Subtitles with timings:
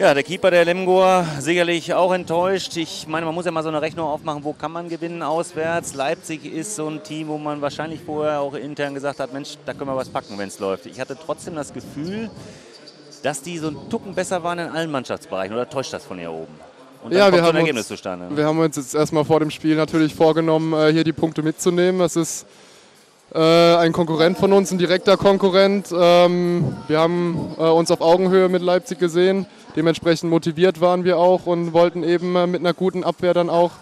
[0.00, 2.74] Ja, der Keeper der Lemgoer sicherlich auch enttäuscht.
[2.78, 5.92] Ich meine, man muss ja mal so eine Rechnung aufmachen, wo kann man gewinnen auswärts.
[5.92, 9.74] Leipzig ist so ein Team, wo man wahrscheinlich vorher auch intern gesagt hat, Mensch, da
[9.74, 10.86] können wir was packen, wenn es läuft.
[10.86, 12.30] Ich hatte trotzdem das Gefühl,
[13.22, 15.54] dass die so ein Tucken besser waren in allen Mannschaftsbereichen.
[15.54, 16.54] Oder täuscht das von hier oben?
[17.04, 18.34] Und ja, wir haben, Ergebnis uns, zustande.
[18.34, 22.00] wir haben uns jetzt erstmal vor dem Spiel natürlich vorgenommen, äh, hier die Punkte mitzunehmen.
[22.00, 22.46] Das ist
[23.34, 25.88] äh, ein Konkurrent von uns, ein direkter Konkurrent.
[25.96, 29.46] Ähm, wir haben äh, uns auf Augenhöhe mit Leipzig gesehen.
[29.76, 33.72] Dementsprechend motiviert waren wir auch und wollten eben äh, mit einer guten Abwehr dann auch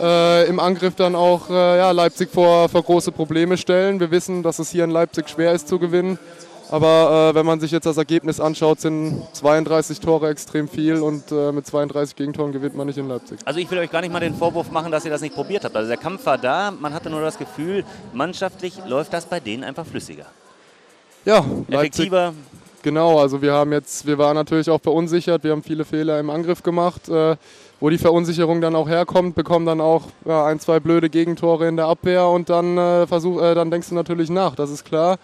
[0.00, 4.00] äh, im Angriff dann auch äh, ja, Leipzig vor, vor große Probleme stellen.
[4.00, 6.18] Wir wissen, dass es hier in Leipzig schwer ist zu gewinnen.
[6.70, 11.32] Aber äh, wenn man sich jetzt das Ergebnis anschaut, sind 32 Tore extrem viel und
[11.32, 13.38] äh, mit 32 Gegentoren gewinnt man nicht in Leipzig.
[13.44, 15.64] Also ich will euch gar nicht mal den Vorwurf machen, dass ihr das nicht probiert
[15.64, 15.74] habt.
[15.74, 19.64] Also der Kampf war da, man hatte nur das Gefühl, mannschaftlich läuft das bei denen
[19.64, 20.26] einfach flüssiger.
[21.24, 22.34] Ja, effektiver.
[22.82, 26.30] Genau, also wir haben jetzt, wir waren natürlich auch verunsichert, wir haben viele Fehler im
[26.30, 27.08] Angriff gemacht.
[27.08, 27.36] Äh,
[27.80, 31.76] wo die Verunsicherung dann auch herkommt, bekommen dann auch ja, ein, zwei blöde Gegentore in
[31.76, 35.18] der Abwehr und dann, äh, versuch, äh, dann denkst du natürlich nach, das ist klar.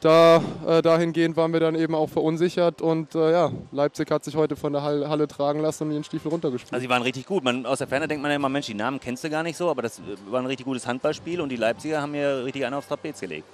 [0.00, 4.34] Da, äh, dahingehend waren wir dann eben auch verunsichert und äh, ja, Leipzig hat sich
[4.34, 6.72] heute von der Halle, tragen lassen und ihren Stiefel runtergespielt.
[6.72, 7.44] Also sie waren richtig gut.
[7.44, 9.58] Man, aus der Ferne denkt man ja immer, Mensch, die Namen kennst du gar nicht
[9.58, 12.74] so, aber das war ein richtig gutes Handballspiel und die Leipziger haben hier richtig einen
[12.74, 13.44] aufs Trapez gelegt.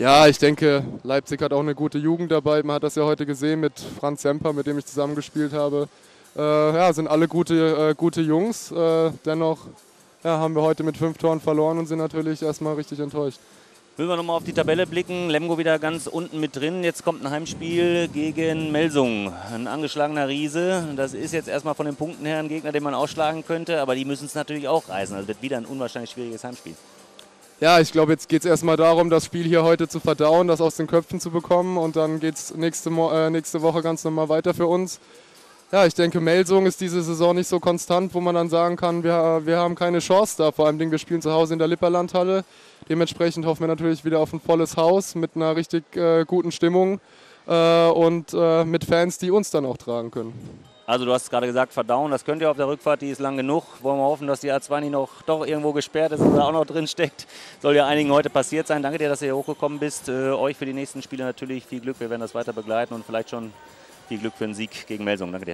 [0.00, 2.64] Ja, ich denke, Leipzig hat auch eine gute Jugend dabei.
[2.64, 5.88] Man hat das ja heute gesehen mit Franz Semper, mit dem ich zusammengespielt habe.
[6.36, 8.72] Äh, ja, sind alle gute, äh, gute Jungs.
[8.72, 9.58] Äh, dennoch
[10.24, 13.38] ja, haben wir heute mit fünf Toren verloren und sind natürlich erstmal richtig enttäuscht.
[13.96, 15.30] Will wir nochmal auf die Tabelle blicken.
[15.30, 16.82] Lemgo wieder ganz unten mit drin.
[16.82, 19.32] Jetzt kommt ein Heimspiel gegen Melsung.
[19.52, 20.88] Ein angeschlagener Riese.
[20.96, 23.80] Das ist jetzt erstmal von den Punkten her ein Gegner, den man ausschlagen könnte.
[23.80, 25.14] Aber die müssen es natürlich auch reisen.
[25.14, 26.74] Also wird wieder ein unwahrscheinlich schwieriges Heimspiel.
[27.60, 30.60] Ja, ich glaube, jetzt geht es erstmal darum, das Spiel hier heute zu verdauen, das
[30.60, 31.76] aus den Köpfen zu bekommen.
[31.76, 34.98] Und dann geht es nächste, äh, nächste Woche ganz normal weiter für uns.
[35.74, 39.02] Ja, ich denke, Melsung ist diese Saison nicht so konstant, wo man dann sagen kann,
[39.02, 40.52] wir, wir haben keine Chance da.
[40.52, 42.44] Vor allem, wir spielen zu Hause in der Lipperlandhalle.
[42.88, 47.00] Dementsprechend hoffen wir natürlich wieder auf ein volles Haus mit einer richtig äh, guten Stimmung
[47.48, 50.32] äh, und äh, mit Fans, die uns dann auch tragen können.
[50.86, 53.36] Also du hast gerade gesagt, verdauen, das könnt ihr auf der Rückfahrt, die ist lang
[53.36, 53.64] genug.
[53.82, 56.66] Wollen wir hoffen, dass die A2 nicht noch doch irgendwo gesperrt ist oder auch noch
[56.66, 57.26] drin steckt.
[57.60, 58.80] Soll ja einigen heute passiert sein.
[58.80, 60.08] Danke dir, dass ihr hier hochgekommen bist.
[60.08, 61.98] Äh, euch für die nächsten Spiele natürlich viel Glück.
[61.98, 63.52] Wir werden das weiter begleiten und vielleicht schon
[64.08, 65.32] viel Glück für einen Sieg gegen Melsung.
[65.32, 65.52] Danke dir.